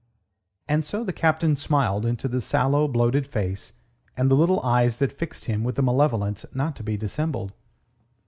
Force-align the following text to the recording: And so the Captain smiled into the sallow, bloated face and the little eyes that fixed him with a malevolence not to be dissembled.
And 0.67 0.83
so 0.83 1.03
the 1.03 1.13
Captain 1.13 1.55
smiled 1.55 2.07
into 2.07 2.27
the 2.27 2.41
sallow, 2.41 2.87
bloated 2.87 3.27
face 3.27 3.73
and 4.17 4.31
the 4.31 4.35
little 4.35 4.59
eyes 4.61 4.97
that 4.97 5.13
fixed 5.13 5.45
him 5.45 5.63
with 5.63 5.77
a 5.77 5.83
malevolence 5.83 6.43
not 6.55 6.75
to 6.77 6.83
be 6.83 6.97
dissembled. 6.97 7.53